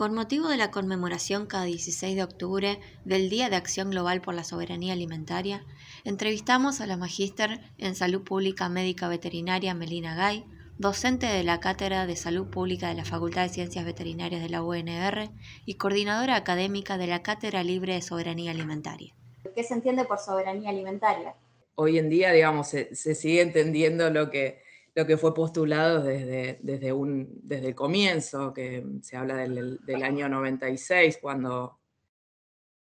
[0.00, 4.32] Con motivo de la conmemoración cada 16 de octubre del Día de Acción Global por
[4.32, 5.62] la Soberanía Alimentaria,
[6.04, 10.46] entrevistamos a la magíster en Salud Pública Médica Veterinaria Melina Gay,
[10.78, 14.62] docente de la Cátedra de Salud Pública de la Facultad de Ciencias Veterinarias de la
[14.62, 15.28] UNR
[15.66, 19.14] y coordinadora académica de la Cátedra Libre de Soberanía Alimentaria.
[19.54, 21.34] ¿Qué se entiende por soberanía alimentaria?
[21.74, 24.62] Hoy en día, digamos, se, sigue entendiendo lo que
[24.94, 30.02] lo que fue postulado desde, desde, un, desde el comienzo, que se habla del, del
[30.02, 31.78] año 96, cuando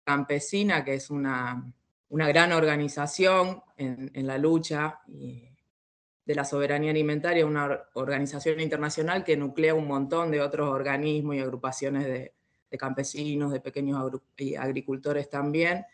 [0.04, 1.70] Campesina, que es una,
[2.08, 9.74] una gran organización en, la lucha de la soberanía alimentaria, una organización internacional que nuclea
[9.74, 12.34] un montón de otros organismos y agrupaciones de,
[12.70, 14.00] de campesinos, de pequeños
[14.58, 15.84] agricultores también,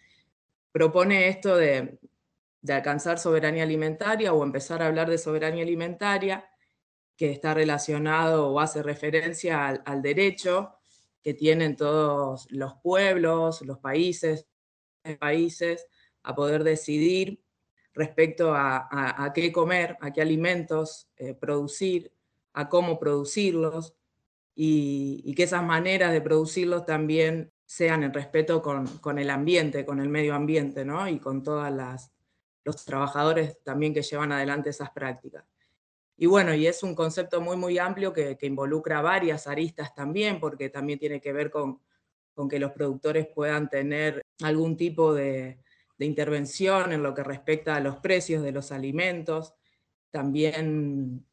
[0.70, 1.98] propone esto de,
[2.64, 6.48] de alcanzar soberanía alimentaria o empezar a hablar de soberanía alimentaria,
[7.14, 10.72] que está relacionado o hace referencia al, derecho
[11.22, 14.46] que tienen todos los pueblos, los países,
[15.20, 15.86] países
[16.22, 17.44] a poder decidir
[17.92, 22.14] respecto a, qué comer, a qué alimentos eh, producir,
[22.54, 23.94] a cómo producirlos
[24.54, 30.00] y, que esas maneras de producirlos también sean en respeto con, con, el ambiente, con
[30.00, 31.06] el medio ambiente, ¿no?
[31.08, 32.13] Y con todas las,
[32.64, 35.44] los trabajadores también que llevan adelante esas prácticas.
[36.16, 40.70] Y bueno, y es un concepto muy, muy amplio que, involucra varias aristas también, porque
[40.70, 41.80] también tiene que ver con,
[42.34, 45.60] con que los productores puedan tener algún tipo de,
[45.98, 49.54] intervención en lo que respecta a los precios de los alimentos.
[50.10, 51.26] También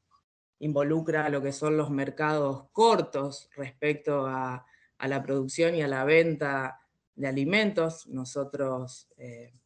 [0.60, 4.66] involucra lo que son los mercados cortos respecto a,
[4.98, 6.80] a la producción y a la venta
[7.16, 8.08] de alimentos.
[8.08, 9.61] Nosotros eh,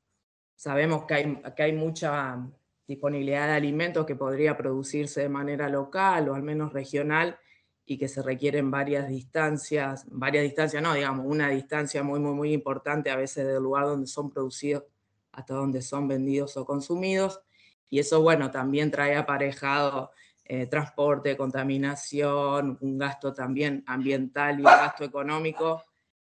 [0.55, 2.47] Sabemos que hay, que hay mucha
[2.87, 7.37] disponibilidad de alimentos que podría producirse de manera local o al menos regional
[7.85, 12.53] y que se requieren varias distancias, varias distancias, no, digamos, una distancia muy, muy, muy
[12.53, 14.83] importante a veces del lugar donde son producidos
[15.31, 17.41] hasta donde son vendidos o consumidos.
[17.89, 20.11] Y eso, bueno, también trae aparejado
[20.43, 25.83] eh, transporte, contaminación, un gasto también ambiental y un gasto económico,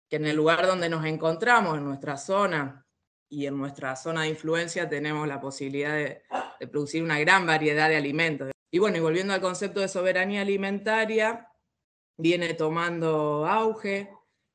[0.08, 2.84] que en el lugar donde nos encontramos, en nuestra zona,
[3.28, 6.22] y en nuestra zona de influencia tenemos la posibilidad de,
[6.70, 8.50] producir una gran variedad de alimentos.
[8.70, 11.48] Y bueno, y volviendo al concepto de soberanía alimentaria,
[12.16, 14.10] viene tomando auge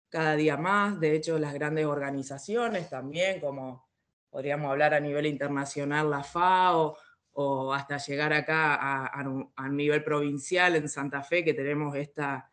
[0.09, 3.87] cada día más, de hecho las grandes organizaciones también, como
[4.29, 6.97] podríamos hablar a nivel internacional, la FAO,
[7.33, 12.49] o hasta llegar acá a, nivel provincial en Santa Fe, que tenemos esta,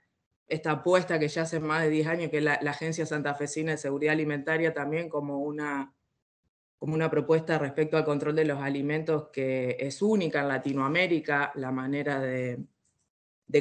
[0.47, 3.78] esta apuesta que ya hace más de 10 años, que es la, Agencia Santafesina de
[3.78, 5.94] Seguridad Alimentaria también como una,
[6.81, 11.71] como una propuesta respecto al control de los alimentos que es única en Latinoamérica, la
[11.71, 12.65] manera de,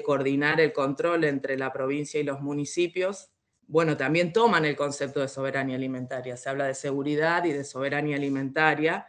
[0.01, 3.29] coordinar el control entre la provincia y los municipios.
[3.67, 6.37] Bueno, también toman el concepto de soberanía alimentaria.
[6.37, 9.07] Se habla de seguridad y de soberanía alimentaria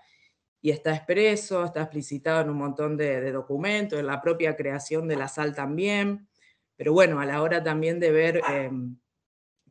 [0.61, 5.15] y está expreso, está explicitado en un montón de, documentos, en la propia creación de
[5.15, 6.27] la SAL también.
[6.75, 8.97] Pero bueno, a la hora también de ver em,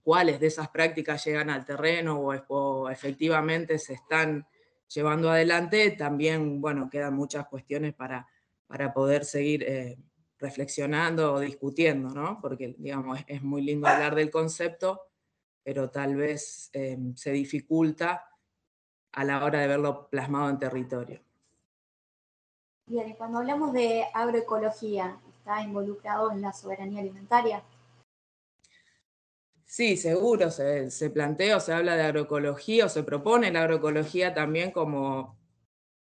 [0.03, 4.47] cuáles de esas prácticas llegan al terreno o, efectivamente se están
[4.87, 8.27] llevando adelante, también, bueno, quedan muchas cuestiones para,
[8.67, 9.97] para poder seguir eh,
[10.39, 12.39] reflexionando o discutiendo, ¿no?
[12.41, 15.01] Porque, digamos, es, muy lindo hablar del concepto,
[15.63, 18.25] pero tal vez eh, se dificulta
[19.11, 21.21] a la hora de verlo plasmado en territorio.
[22.87, 27.61] Bien, y cuando hablamos de agroecología, ¿está involucrado en la soberanía alimentaria?
[29.79, 34.71] Sí, seguro, se, plantea o se habla de agroecología o se propone la agroecología también
[34.71, 35.39] como,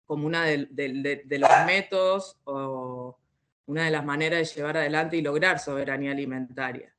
[0.06, 3.18] como una de, los métodos o
[3.66, 6.96] una de las maneras de llevar adelante y lograr soberanía alimentaria.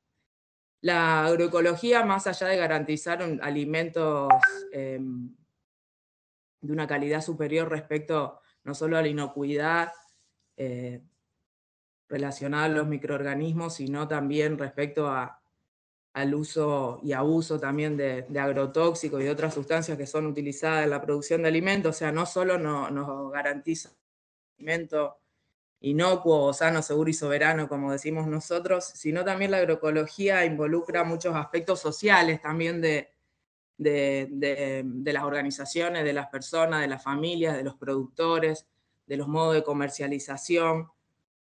[0.80, 4.28] La agroecología, más allá de garantizar alimentos
[4.70, 5.34] em,
[6.60, 9.92] de una calidad superior respecto no solo a la inocuidad
[10.56, 11.02] eh,
[12.08, 15.39] relacionada a los microorganismos, sino también respecto a,
[16.12, 20.90] al uso y abuso también de, agrotóxicos y de otras sustancias que son utilizadas en
[20.90, 21.96] la producción de alimentos.
[21.96, 23.90] O sea, no solo nos garantiza
[24.58, 25.16] alimento
[25.80, 31.80] inocuo, sano, seguro y soberano, como decimos nosotros, sino también la agroecología involucra muchos aspectos
[31.80, 33.08] sociales también de,
[33.78, 38.66] de las organizaciones, de las personas, de las familias, de los productores,
[39.06, 40.90] de los modos de comercialización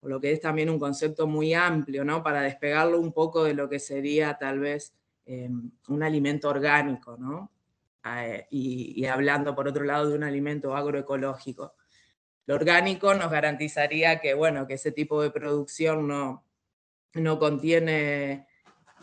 [0.01, 2.23] o lo que es también un concepto muy amplio, ¿no?
[2.23, 4.93] Para despegarlo un poco de lo que sería tal vez
[5.25, 7.51] em, un alimento orgánico, ¿no?
[8.03, 11.75] Ah, eh, y, hablando por otro lado de un alimento agroecológico.
[12.45, 16.45] Lo orgánico nos garantizaría que, bueno, que ese tipo de producción no,
[17.13, 18.47] no contiene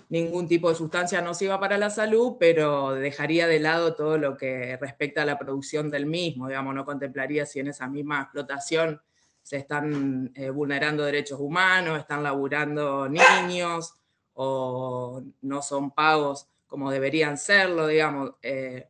[0.08, 4.76] ningún tipo de sustancia nociva para la salud, pero dejaría de lado todo lo que
[4.78, 9.00] respecta a la producción del mismo, digamos, no contemplaría si en esa misma explotación
[9.46, 13.94] se están eh, vulnerando derechos humanos, están laburando niños
[14.34, 18.32] o no son pagos como deberían serlo, digamos.
[18.43, 18.88] Eh,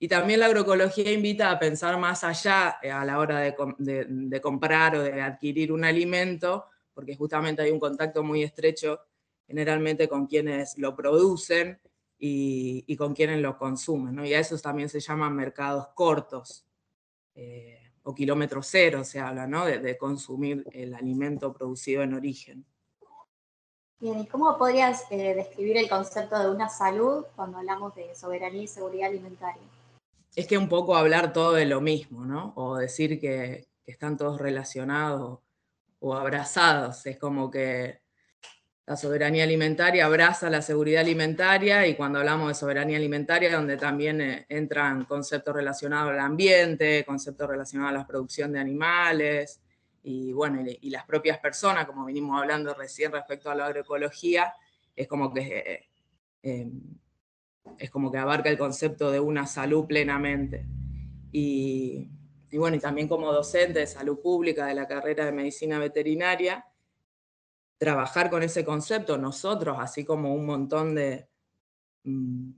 [0.00, 4.96] y también la agroecología invita a pensar más allá eh, a la hora de, comprar
[4.96, 8.98] o de adquirir un alimento, porque justamente hay un contacto muy estrecho
[9.46, 11.78] generalmente con quienes lo producen
[12.18, 14.26] y, con quienes lo consumen.
[14.26, 16.66] Y a esos también se llaman mercados cortos
[17.36, 19.66] eh, o kilómetro cero, se habla, ¿no?
[19.66, 22.64] de consumir el alimento producido en origen.
[24.04, 28.64] Bien, ¿y cómo podrías eh, describir el concepto de una salud cuando hablamos de soberanía
[28.64, 29.62] y seguridad alimentaria?
[30.36, 32.52] Es que un poco hablar todo de lo mismo, ¿no?
[32.56, 35.40] O decir que, están todos relacionados
[36.00, 37.06] o abrazados.
[37.06, 38.00] Es como que
[38.86, 44.20] la soberanía alimentaria abraza la seguridad alimentaria y cuando hablamos de soberanía alimentaria, donde también
[44.20, 49.60] eh, entran conceptos relacionados al ambiente, conceptos relacionados a la producción de animales,
[50.06, 54.52] y bueno, y, las propias personas, como vinimos hablando recién respecto a la agroecología,
[54.94, 55.88] es como que, eh,
[56.42, 56.82] em,
[57.78, 60.66] es como que abarca el concepto de una salud plenamente.
[61.32, 62.10] Y,
[62.52, 66.66] bueno, y también como docente de salud pública de la carrera de medicina veterinaria,
[67.84, 71.28] trabajar con ese concepto nosotros, así como un montón de,
[72.04, 72.50] mm,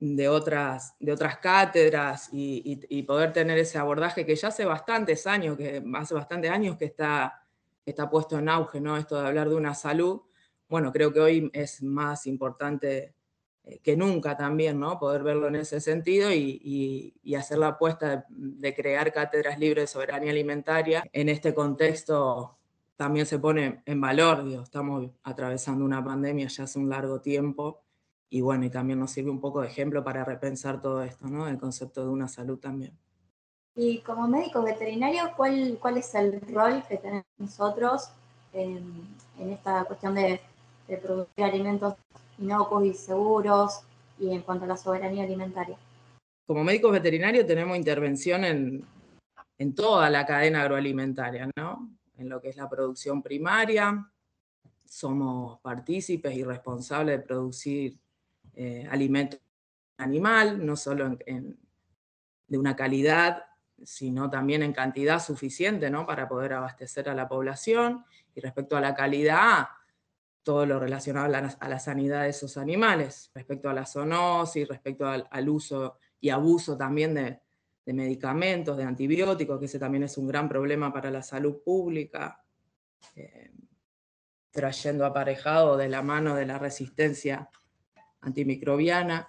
[0.00, 5.56] de otras, de otras cátedras y, poder tener ese abordaje que ya hace bastantes años,
[5.56, 7.46] que hace bastantes años que está,
[7.86, 8.96] está puesto en auge, ¿no?
[8.96, 10.22] Esto de hablar de una salud,
[10.68, 13.14] bueno, creo que hoy es más importante
[13.62, 14.98] eh, que nunca también, ¿no?
[14.98, 20.32] Poder verlo en ese sentido y, hacer la apuesta de, crear cátedras libres de soberanía
[20.32, 21.04] alimentaria.
[21.12, 22.57] En este contexto
[22.98, 27.80] también se pone en valor, digo, estamos atravesando una pandemia ya hace un largo tiempo
[28.28, 31.46] y bueno, y también nos sirve un poco de ejemplo para repensar todo esto, ¿no?
[31.46, 32.98] El concepto de una salud también.
[33.76, 38.10] Y como médico veterinario, ¿cuál, cuál es el rol que tenemos nosotros
[38.52, 39.06] en,
[39.38, 40.40] esta cuestión de,
[41.00, 41.94] producir alimentos
[42.38, 43.80] inocuos y seguros
[44.18, 45.76] y en cuanto a la soberanía alimentaria?
[46.48, 48.84] Como médicos veterinarios tenemos intervención en,
[49.56, 51.88] en toda la cadena agroalimentaria, ¿no?
[52.18, 54.10] En lo que es la producción primaria,
[54.84, 57.98] somos partícipes y responsables de producir
[58.54, 59.38] eh, alimento
[59.98, 63.44] animal, no solo de una calidad,
[63.84, 66.06] sino también en cantidad suficiente ¿no?
[66.06, 68.04] para poder abastecer a la población.
[68.34, 69.68] Y respecto a la calidad,
[70.42, 75.48] todo lo relacionado a la, sanidad de esos animales, respecto a la zoonosis, respecto al,
[75.48, 77.40] uso y abuso también de,
[77.92, 82.42] medicamentos, de antibióticos, que ese también es un gran problema para la salud pública,
[83.14, 83.50] eh,
[84.50, 87.48] trayendo aparejado de la mano de la resistencia
[88.20, 89.28] antimicrobiana,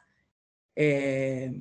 [0.75, 1.51] eh,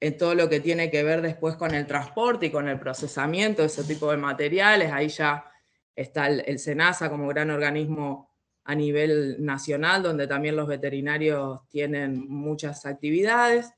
[0.00, 3.62] en todo lo que tiene que ver después con el transporte y con el procesamiento
[3.62, 4.92] de ese tipo de materiales.
[4.92, 5.50] Ahí ya
[5.96, 8.30] está el, SENASA como gran organismo
[8.64, 13.72] a nivel nacional, donde también los veterinarios tienen muchas actividades.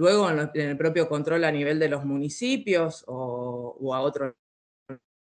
[0.00, 4.34] Luego en, el propio control a nivel de los municipios o, a otro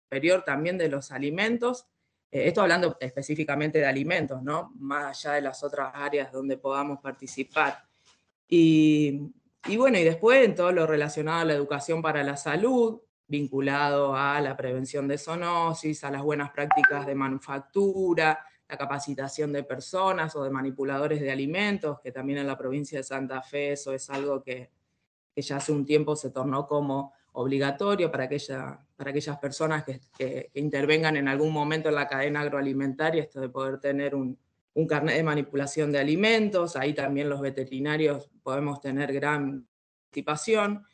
[0.04, 1.86] superior también de los alimentos.
[2.30, 4.74] Eh, esto hablando específicamente de alimentos, ¿no?
[4.78, 7.82] Más allá de las otras áreas donde podamos participar.
[8.46, 9.30] Y,
[9.78, 14.38] bueno, y después en todo lo relacionado a la educación para la salud, vinculado a
[14.42, 20.44] la prevención de zoonosis, a las buenas prácticas de manufactura, la capacitación de personas o
[20.44, 24.42] de manipuladores de alimentos, que también en la provincia de Santa Fe eso es algo
[24.42, 24.70] que,
[25.34, 30.50] que ya hace un tiempo se tornó como obligatorio para, aquella, para aquellas personas que,
[30.54, 34.38] intervengan en algún momento en la cadena agroalimentaria, esto de poder tener un,
[34.74, 39.66] un carnet de manipulación de alimentos, ahí también los veterinarios podemos tener gran
[40.04, 40.84] participación.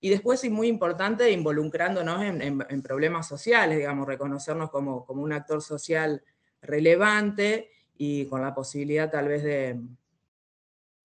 [0.00, 5.62] Y después, y muy importante, involucrándonos en, problemas sociales, digamos, reconocernos como, como, un actor
[5.62, 6.22] social
[6.64, 9.80] relevante y con la posibilidad tal vez de,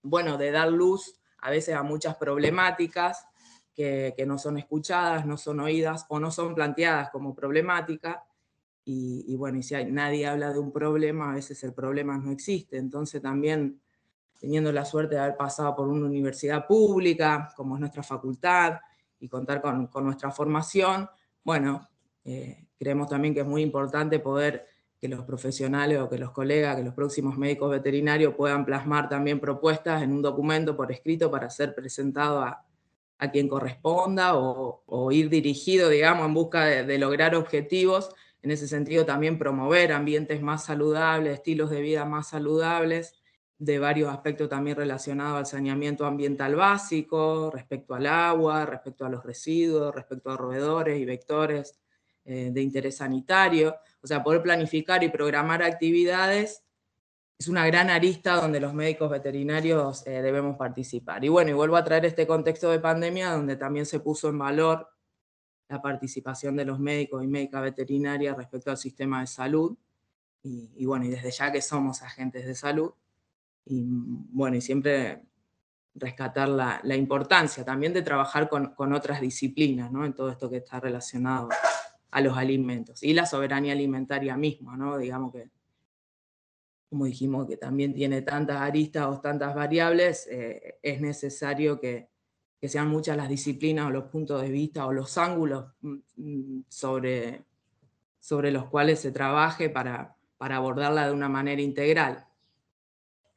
[0.01, 3.25] bueno, de dar luz a veces a muchas problemáticas
[3.73, 8.25] que, no son escuchadas, no son oídas o no son planteadas como problemática.
[8.83, 12.77] Y, bueno, y si nadie habla de un problema, a veces el problema no existe.
[12.77, 13.79] Entonces también
[14.39, 18.79] teniendo la suerte de haber pasado por una universidad pública, como es nuestra facultad,
[19.19, 21.09] y contar con, nuestra formación,
[21.43, 21.87] bueno,
[22.23, 24.65] eh, creemos también que es muy importante poder
[24.99, 29.39] que los profesionales o que los colegas, que los próximos médicos veterinarios puedan plasmar también
[29.39, 32.65] propuestas en un documento por escrito para ser presentado a,
[33.33, 39.37] quien corresponda o, ir dirigido, digamos, en busca de, lograr objetivos en ese sentido también
[39.37, 43.15] promover ambientes más saludables, estilos de vida más saludables,
[43.57, 49.25] de varios aspectos también relacionados al saneamiento ambiental básico, respecto al agua, respecto a los
[49.25, 51.77] residuos, respecto a roedores y vectores
[52.23, 53.75] eh, de interés sanitario.
[54.01, 56.63] O sea, poder planificar y programar actividades
[57.37, 61.23] es una gran arista donde los médicos veterinarios eh, debemos participar.
[61.23, 64.37] Y bueno, y vuelvo a traer este contexto de pandemia donde también se puso en
[64.37, 64.89] valor
[65.69, 69.77] la participación de los médicos y médicas veterinarias respecto al sistema de salud.
[70.43, 72.93] y bueno, y desde ya que somos agentes de salud,
[73.65, 75.21] y bueno, y siempre
[75.93, 80.05] rescatar la, importancia también de trabajar con, otras disciplinas, ¿no?
[80.05, 81.49] En todo esto que está relacionado
[82.11, 83.03] a los alimentos.
[83.03, 84.97] Y la soberanía alimentaria misma, ¿no?
[84.97, 85.49] Digamos que,
[86.89, 92.09] como dijimos, que también tiene tantas aristas o tantas variables, eh, es necesario que,
[92.61, 97.45] sean muchas las disciplinas o los puntos de vista o los ángulos mm, mm, sobre,
[98.19, 102.25] sobre los cuales se trabaje para, para abordarla de una manera integral.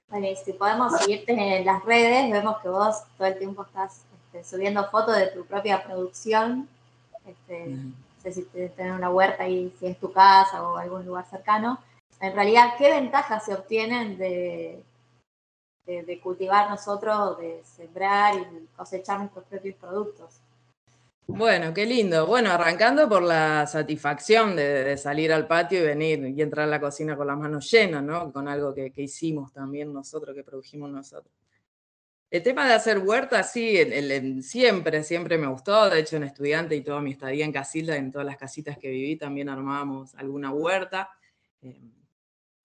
[0.09, 4.05] Bueno, y si podemos seguirte en las redes, vemos que vos todo el tiempo estás
[4.26, 6.69] este, subiendo fotos de tu propia producción.
[7.25, 11.26] Este, no sé si tenés una huerta y si es tu casa o algún lugar
[11.29, 11.79] cercano.
[12.21, 14.83] En realidad, ¿qué ventajas se obtienen de,
[15.87, 20.41] de cultivar nosotros, de sembrar y cosechar nuestros propios productos?
[21.26, 22.26] Bueno, qué lindo.
[22.26, 26.81] Bueno, arrancando por la satisfacción de, salir al patio y venir y entrar a la
[26.81, 28.33] cocina con las manos llenas, ¿no?
[28.33, 31.33] Con algo que, hicimos también nosotros, que produjimos nosotros.
[32.32, 33.76] El tema de hacer huerta, sí,
[34.40, 35.90] siempre, siempre me gustó.
[35.90, 38.88] De hecho, en estudiante y toda mi estadía en Casilda, en todas las casitas que
[38.88, 41.10] viví, también armábamos alguna huerta.
[41.60, 41.92] Eh,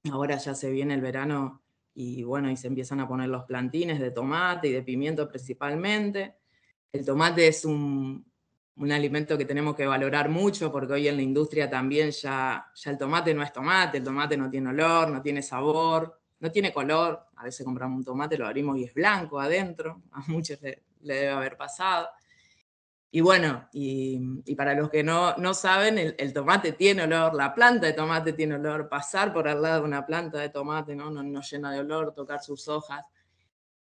[0.09, 3.99] ahora ya se viene el verano y bueno, y se empiezan a poner los plantines
[3.99, 6.35] de tomate y de pimiento principalmente.
[6.93, 8.25] El tomate es un,
[8.77, 12.91] un alimento que tenemos que valorar mucho porque hoy en la industria también ya, ya
[12.91, 16.73] el tomate no es tomate, el tomate no tiene olor, no tiene sabor, no tiene
[16.73, 17.27] color.
[17.35, 21.29] A veces compramos un tomate, lo abrimos y es blanco adentro, a muchos le, debe
[21.29, 22.09] haber pasado.
[23.09, 24.19] Y bueno, y,
[24.55, 28.55] para los que no, no saben, el, tomate tiene olor, la planta de tomate tiene
[28.55, 31.09] olor, pasar por al lado de una planta de tomate ¿no?
[31.09, 33.05] No, no llena de olor, tocar sus hojas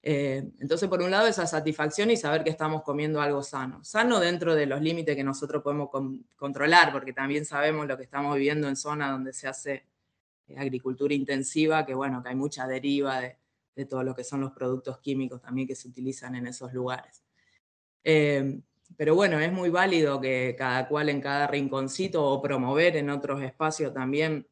[0.04, 3.84] eh, entonces, por un lado, esa satisfacción y saber que estamos comiendo algo sano.
[3.84, 5.90] Sano dentro de los límites que nosotros podemos
[6.36, 9.86] controlar, porque también sabemos lo que estamos viviendo en zonas donde se hace
[10.56, 14.98] agricultura intensiva, que bueno, que hay mucha deriva de, todo lo que son los productos
[14.98, 17.22] químicos también que se utilizan en esos lugares.
[18.04, 18.60] Eh,
[18.96, 23.42] pero bueno, es muy válido que cada cual en cada rinconcito o promover en otros
[23.42, 24.46] espacios también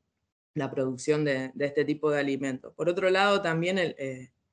[0.54, 2.72] la producción de, este tipo de alimentos.
[2.74, 3.94] Por otro lado, también el,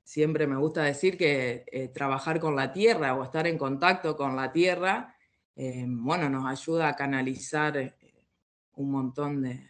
[0.08, 4.36] siempre me gusta decir que eh, trabajar con la tierra o estar en contacto con
[4.36, 5.14] la tierra,
[5.54, 7.94] eh, bueno, nos ayuda a canalizar eh,
[8.76, 9.68] un montón de,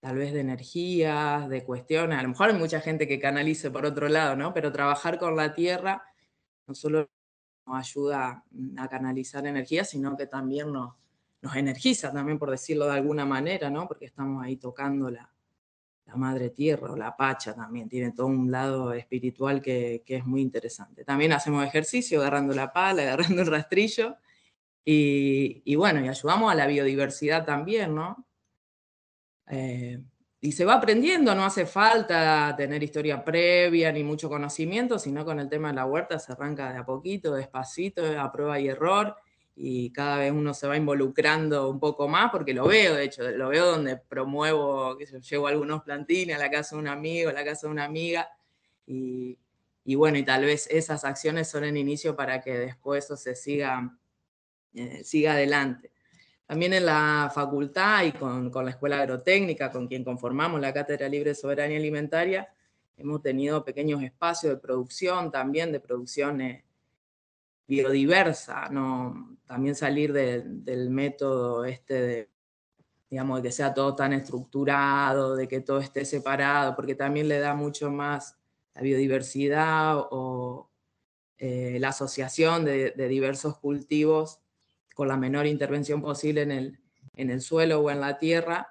[0.00, 2.18] tal vez de energías, de cuestiones.
[2.18, 4.52] A lo mejor hay mucha gente que canalice por otro lado, ¿no?
[4.54, 6.02] Pero trabajar con la tierra
[6.66, 7.10] no solo
[7.66, 8.44] nos ayuda
[8.78, 10.94] a canalizar energía, sino que también nos,
[11.42, 13.86] nos energiza, también por decirlo de alguna manera, ¿no?
[13.88, 15.30] Porque estamos ahí tocando la,
[16.16, 21.04] madre tierra o la pacha también, tiene todo un lado espiritual que, es muy interesante.
[21.04, 24.16] También hacemos ejercicio agarrando la pala, agarrando el rastrillo
[24.84, 28.26] y, bueno, y ayudamos a la biodiversidad también, ¿no?
[29.50, 30.02] Eh,
[30.40, 35.38] y se va aprendiendo, no hace falta tener historia previa ni mucho conocimiento, sino con
[35.38, 39.16] el tema de la huerta se arranca de a poquito, despacito, a prueba y error
[39.62, 43.30] y cada vez uno se va involucrando un poco más, porque lo veo, de hecho,
[43.30, 47.34] lo veo donde promuevo, que llevo algunos plantines a la casa de un amigo, a
[47.34, 48.26] la casa de una amiga,
[48.86, 49.36] y,
[49.96, 53.98] bueno, y tal vez esas acciones son el inicio para que después eso se siga,
[54.72, 55.92] eh, siga adelante.
[56.50, 61.08] También en la facultad y con, con, la Escuela Agrotécnica, con quien conformamos la Cátedra
[61.08, 62.52] Libre de Soberanía Alimentaria,
[62.96, 66.42] hemos tenido pequeños espacios de producción, también de producción
[67.68, 69.38] biodiversa, ¿no?
[69.46, 72.30] también salir del método este de,
[73.08, 77.38] digamos, de que sea todo tan estructurado, de que todo esté separado, porque también le
[77.38, 78.36] da mucho más
[78.74, 80.68] la biodiversidad o
[81.38, 84.39] eh, la asociación de, diversos cultivos
[85.00, 86.78] con la menor intervención posible en el,
[87.16, 88.68] en el suelo o en la tierra,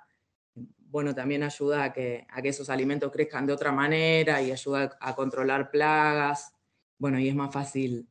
[0.53, 4.95] bueno, también ayuda a que, a que esos alimentos crezcan de otra manera y ayuda
[5.01, 6.53] a controlar plagas,
[6.99, 8.07] bueno, y es más fácil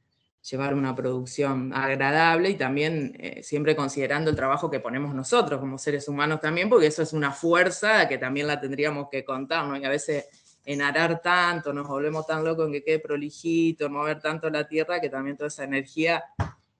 [0.51, 5.79] llevar una producción agradable y también eh, siempre considerando el trabajo que ponemos nosotros como
[5.79, 9.77] seres humanos también, porque eso es una fuerza que también la tendríamos que contar, ¿no?
[9.77, 10.27] Y a veces
[10.65, 15.01] en arar tanto, nos volvemos tan locos en que quede prolijito, mover tanto la tierra,
[15.01, 16.25] que también toda esa energía,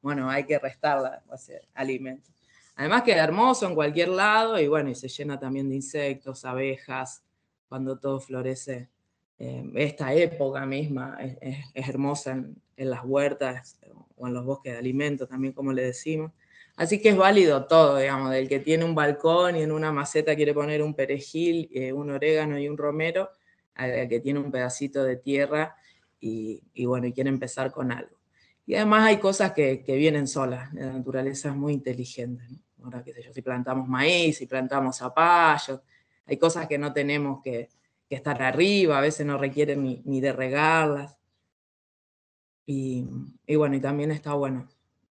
[0.01, 2.31] bueno, hay que restarla, hacer alimento.
[2.77, 7.23] Además queda hermoso en cualquier lado y bueno, y se llena también de insectos, abejas,
[7.69, 8.89] cuando todo florece.
[9.41, 13.79] Eh, esta época misma es, hermosa en, las huertas
[14.17, 16.33] o en los bosques de alimentos también, como le decimos.
[16.77, 20.37] Así que es válido todo, digamos, del que tiene un balcón y en una maceta
[20.37, 23.31] quiere poner un perejil, eh, un orégano y un romero,
[23.75, 25.77] al que tiene un pedacito de tierra
[26.21, 28.18] y, bueno, y quiere empezar con algo.
[28.69, 32.45] Y además hay cosas que, que vienen solas, la naturaleza es muy inteligente.
[32.83, 35.81] Ahora, qué sé yo, si plantamos maíz, si plantamos zapallos,
[36.27, 37.71] hay cosas que no tenemos que,
[38.07, 41.17] que estar arriba, a veces no requieren ni, ni de regarlas.
[42.67, 43.07] Y,
[43.47, 44.69] y, bueno, y también está bueno,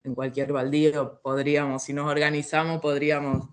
[0.06, 3.50] en cualquier baldío podríamos, si nos organizamos, podríamos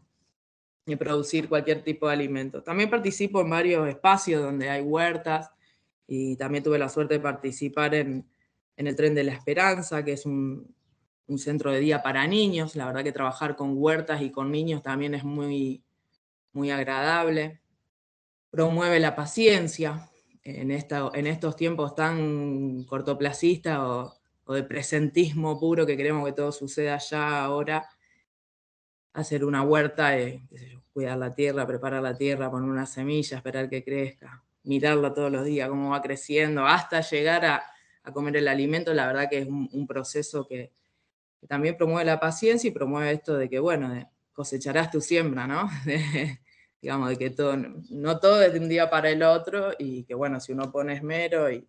[0.96, 2.62] producir cualquier tipo de alimento.
[2.62, 5.50] También participo en varios espacios donde hay huertas
[6.06, 8.24] y también tuve la suerte de participar en,
[8.78, 10.74] en el Tren de la Esperanza, que es un,
[11.36, 12.76] centro de día para niños.
[12.76, 15.82] La verdad que trabajar con huertas y con niños también es muy,
[16.52, 17.60] muy agradable.
[18.50, 20.08] Promueve la paciencia
[20.42, 26.32] en, esta, en estos tiempos tan cortoplacistas o, o, de presentismo puro que queremos que
[26.32, 27.86] todo suceda ya ahora.
[29.12, 30.40] Hacer una huerta, eh,
[30.92, 35.44] cuidar la tierra, preparar la tierra, poner una semilla, esperar que crezca, mirarla todos los
[35.44, 37.62] días, cómo va creciendo, hasta llegar a,
[38.08, 40.72] a comer el alimento, la verdad que es un, proceso que,
[41.46, 45.68] también promueve la paciencia y promueve esto de que, bueno, cosecharás tu siembra, ¿no?
[46.82, 50.14] Digamos, de que todo, no todo es de un día para el otro y que,
[50.14, 51.66] bueno, si uno pone esmero y,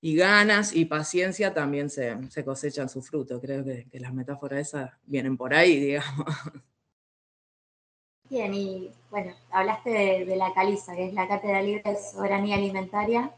[0.00, 3.40] y ganas y paciencia, también se, se cosechan su fruto.
[3.40, 6.26] Creo que, las metáforas esas vienen por ahí, digamos.
[8.28, 12.56] Bien, y bueno, hablaste de, de, la Caliza, que es la Cátedra Libre de Soberanía
[12.56, 13.30] Alimentaria.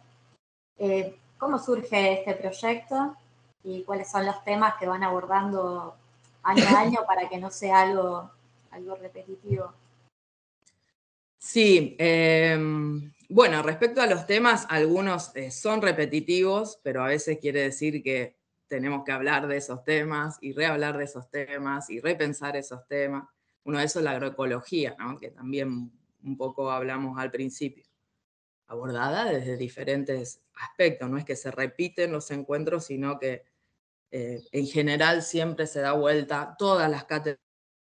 [0.78, 3.16] Eh, ¿Cómo surge este proyecto
[3.62, 5.96] y cuáles son los temas que van abordando
[6.42, 8.30] año a año para que no sea algo,
[8.70, 9.72] algo repetitivo?
[11.38, 12.58] Sí, eh,
[13.28, 18.36] bueno, respecto a los temas, algunos eh, son repetitivos, pero a veces quiere decir que
[18.68, 23.28] tenemos que hablar de esos temas y rehablar de esos temas y repensar esos temas.
[23.64, 25.90] Uno de esos es la agroecología, que también
[26.22, 27.84] un poco hablamos al principio,
[28.66, 31.08] abordada desde diferentes aspectos.
[31.08, 33.44] No es que se repiten los encuentros, sino que
[34.10, 37.40] eh, en general siempre se da vuelta, todas las cátedras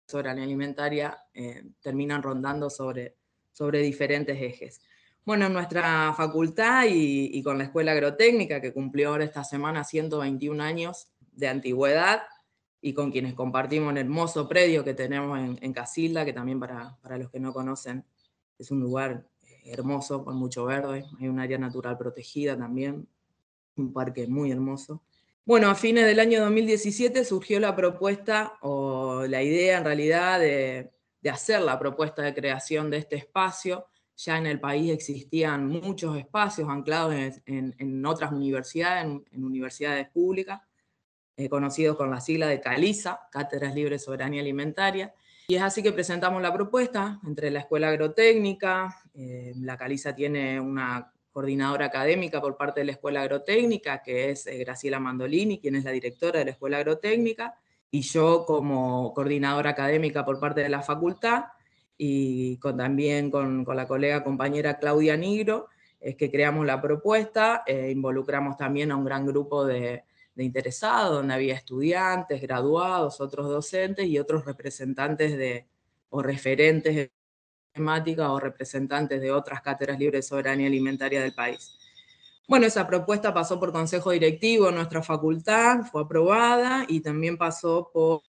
[0.06, 3.16] sobre alimentaria eh, terminan rondando sobre,
[3.52, 4.80] sobre diferentes ejes.
[5.24, 9.84] Bueno, en nuestra facultad y, y, con la Escuela Agrotécnica, que cumplió ahora esta semana
[9.84, 12.22] 121 años de antigüedad,
[12.82, 16.96] y con quienes compartimos un hermoso predio que tenemos en, en Casilda, que también para,
[17.02, 18.04] para, los que no conocen
[18.58, 19.26] es un lugar
[19.64, 23.06] hermoso, con mucho verde, hay un área natural protegida también,
[23.76, 25.02] un parque muy hermoso.
[25.44, 30.90] Bueno, a fines del año 2017 surgió la propuesta, o la idea en realidad, de,
[31.30, 36.68] hacer la propuesta de creación de este espacio, ya en el país existían muchos espacios
[36.68, 37.14] anclados
[37.46, 40.60] en, en, otras universidades, en, universidades públicas,
[41.36, 45.14] eh, conocidos con la sigla de CALISA, Cátedras Libres Soberanía Alimentaria.
[45.48, 50.60] Y es así que presentamos la propuesta entre la Escuela Agrotécnica, eh, la CALISA tiene
[50.60, 55.76] una coordinadora académica por parte de la Escuela Agrotécnica, que es eh, Graciela Mandolini, quien
[55.76, 57.54] es la directora de la Escuela Agrotécnica,
[57.90, 61.44] y yo como coordinadora académica por parte de la facultad,
[61.96, 65.68] y con, también con, la colega compañera Claudia Nigro,
[66.00, 71.16] es que creamos la propuesta, eh, involucramos también a un gran grupo de, de, interesados,
[71.16, 75.66] donde había estudiantes, graduados, otros docentes y otros representantes de,
[76.08, 77.10] o referentes
[77.72, 81.76] temática o representantes de otras cátedras libres de soberanía alimentaria del país.
[82.48, 87.90] Bueno, esa propuesta pasó por consejo directivo en nuestra facultad, fue aprobada y también pasó
[87.92, 88.22] por...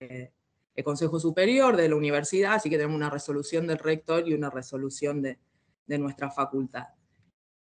[0.00, 0.32] Eh,
[0.74, 4.50] el Consejo Superior de la Universidad, así que tenemos una resolución del rector y una
[4.50, 5.38] resolución de,
[5.86, 6.86] de nuestra facultad.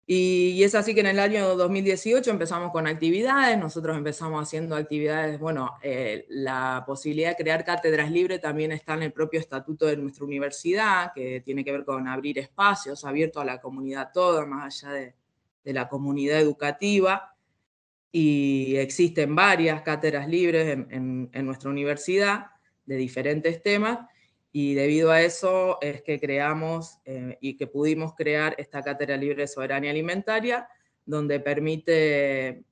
[0.05, 5.39] Y, es así que en el año 2018 empezamos con actividades, nosotros empezamos haciendo actividades,
[5.39, 9.97] bueno, eh, la posibilidad de crear cátedras libres también está en el propio estatuto de
[9.97, 14.83] nuestra universidad, que tiene que ver con abrir espacios abiertos a la comunidad toda, más
[14.83, 15.15] allá de,
[15.63, 17.35] la comunidad educativa,
[18.11, 22.47] y existen varias cátedras libres en nuestra universidad,
[22.85, 23.99] de diferentes temas
[24.51, 29.43] y debido a eso es que creamos eh, y que pudimos crear esta Cátedra Libre
[29.43, 30.67] de Soberanía Alimentaria,
[31.05, 32.65] donde permite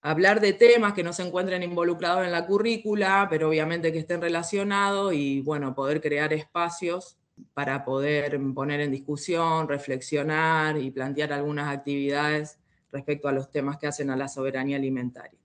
[0.00, 4.20] hablar de temas que no se encuentren involucrados en la currícula, pero obviamente que estén
[4.20, 7.18] relacionados y bueno, poder crear espacios
[7.54, 12.58] para poder poner en discusión, reflexionar y plantear algunas actividades
[12.90, 15.41] respecto a los temas que hacen a la soberanía alimentaria.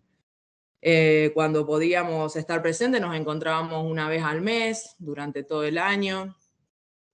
[0.81, 6.37] Eh, cuando podíamos estar presentes nos encontrábamos una vez al mes durante todo el año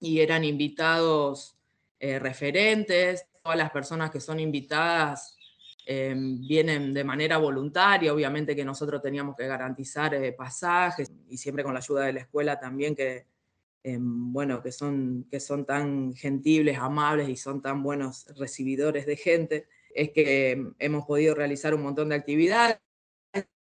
[0.01, 1.55] y eran invitados
[1.99, 5.37] eh, referentes, todas las personas que son invitadas
[5.85, 11.63] em, vienen de manera voluntaria, obviamente que nosotros teníamos que garantizar eh, pasajes y siempre
[11.63, 13.25] con la ayuda de la escuela también que,
[13.83, 19.15] em, bueno, que son, que son tan gentibles, amables y son tan buenos recibidores de
[19.15, 22.77] gente, es que em, hemos podido realizar un montón de actividades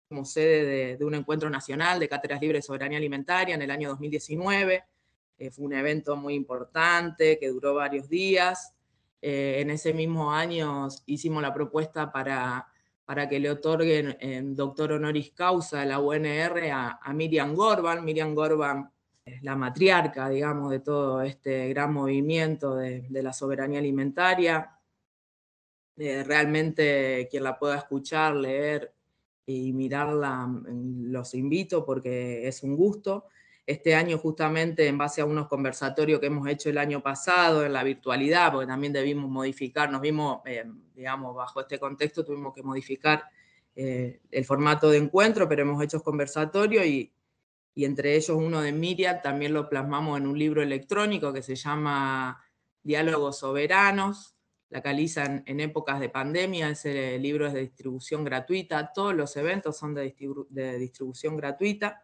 [0.07, 3.71] como sede de, de un encuentro nacional de cátedras libres de soberanía alimentaria en el
[3.71, 4.83] año 2019.
[5.39, 8.73] Eh, fue un evento muy importante que duró varios días.
[9.21, 12.67] Eh, en ese mismo año hicimos la propuesta para,
[13.05, 18.03] para que le otorguen el doctor honoris causa de la UNR a, Miriam Gorban.
[18.03, 18.89] Miriam Gorban
[19.25, 24.71] es la matriarca, digamos, de todo este gran movimiento de, la soberanía alimentaria.
[25.97, 28.93] Eh, realmente quien la pueda escuchar, leer
[29.47, 33.25] y mirarla, mm, los invito porque es un gusto.
[33.65, 37.73] Este año justamente en base a unos conversatorios que hemos hecho el año pasado en
[37.73, 42.63] la virtualidad, porque también debimos modificar, nos vimos, eh, digamos, bajo este contexto tuvimos que
[42.63, 43.23] modificar
[43.75, 47.13] eh, el formato de encuentro, pero hemos hecho conversatorios y,
[47.73, 51.55] y entre ellos uno de Miriam también lo plasmamos en un libro electrónico que se
[51.55, 52.41] llama
[52.83, 54.36] Diálogos Soberanos,
[54.69, 59.77] la caliza en, épocas de pandemia, ese libro es de distribución gratuita, todos los eventos
[59.77, 60.13] son de,
[60.77, 62.03] distribución gratuita.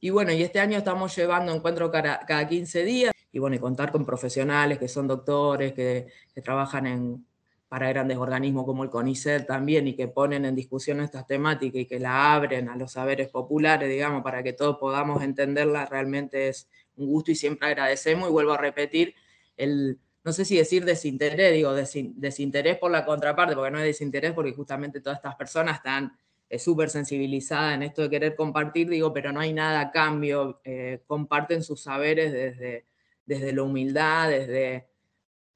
[0.00, 3.58] Y bueno, y este año estamos llevando encuentros cada, cada 15 días y bueno, y
[3.58, 6.06] contar con profesionales que son doctores, que,
[6.42, 7.26] trabajan en,
[7.68, 11.86] para grandes organismos como el CONICET también y que ponen en discusión estas temáticas y
[11.86, 16.70] que la abren a los saberes populares, digamos, para que todos podamos entenderla, realmente es
[16.96, 19.14] un gusto y siempre agradecemos y vuelvo a repetir
[19.58, 24.32] el, no sé si decir desinterés, digo desinterés por la contraparte, porque no es desinterés
[24.32, 26.12] porque justamente todas estas personas están
[26.48, 30.60] es súper sensibilizada en esto de querer compartir, digo, pero no hay nada a cambio,
[30.64, 32.86] eh, comparten sus saberes desde,
[33.26, 34.88] desde la humildad, desde,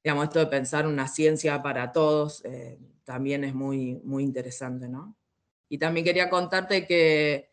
[0.03, 5.15] digamos, esto de pensar una ciencia para todos, eh, también es muy, muy interesante, ¿no?
[5.67, 7.49] Y también quería contarte que,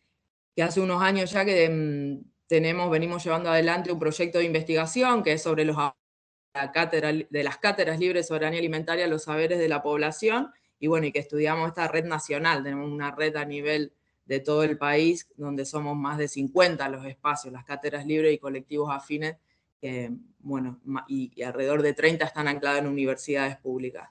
[0.54, 5.22] que hace unos años ya que mm, tenemos, venimos llevando adelante un proyecto de investigación
[5.22, 5.76] que es sobre los
[6.52, 11.12] de las cátedras libres de soberanía alimentaria, los saberes de la población, y bueno, y
[11.12, 13.92] que estudiamos esta red nacional, tenemos una red a nivel
[14.24, 18.38] de todo el país, donde somos más de 50 los espacios, las cátedras libres y
[18.38, 19.36] colectivos afines,
[19.80, 20.10] que,
[20.40, 24.08] bueno, y, alrededor de 30 están ancladas en universidades públicas.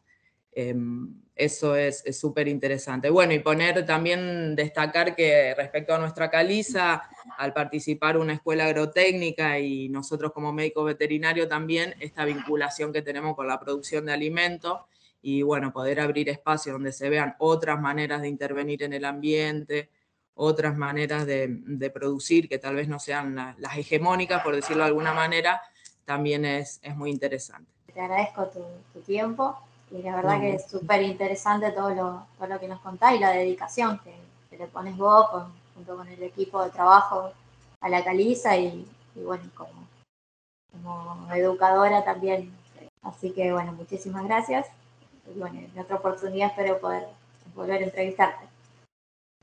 [0.61, 3.09] Em, eso es súper interesante.
[3.09, 7.03] Bueno, y poner también, destacar que respecto a nuestra caliza,
[7.37, 13.37] al participar una escuela agrotécnica y nosotros como médico veterinario también, esta vinculación que tenemos
[13.37, 14.79] con la producción de alimentos,
[15.21, 19.89] y bueno, poder abrir espacios donde se vean otras maneras de intervenir en el ambiente,
[20.33, 25.13] otras maneras de, producir que tal vez no sean las hegemónicas, por decirlo de alguna
[25.13, 25.61] manera,
[26.03, 27.71] también es, es muy interesante.
[27.93, 28.47] Te agradezco
[28.93, 29.57] tu, tiempo
[29.91, 33.19] y la verdad que es súper interesante todo lo, todo lo que nos contás y
[33.19, 34.15] la dedicación que,
[34.57, 35.25] le pones vos
[35.73, 37.31] junto con el equipo de trabajo
[37.79, 39.87] a la caliza y, y bueno, como,
[40.71, 42.53] como educadora también.
[43.01, 44.67] Así que bueno, muchísimas gracias
[45.35, 47.03] bueno, en otra oportunidad espero poder
[47.55, 48.45] volver a entrevistarte.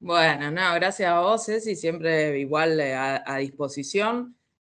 [0.00, 4.35] Bueno, no, gracias a vos, y siempre igual eh, a, disposición.